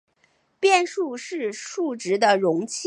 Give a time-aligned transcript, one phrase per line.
[0.59, 2.79] 变数是数值的容器。